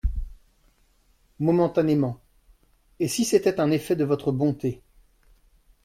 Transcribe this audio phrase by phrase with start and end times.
[1.39, 2.19] Momentanément;
[2.99, 4.81] et si c’était un effet de votre bonté…